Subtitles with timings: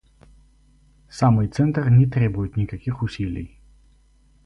[1.11, 3.59] Самый центр не требует никаких усилий.